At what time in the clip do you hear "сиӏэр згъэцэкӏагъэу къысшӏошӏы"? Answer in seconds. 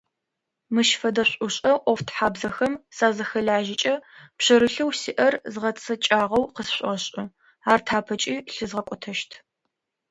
5.01-7.23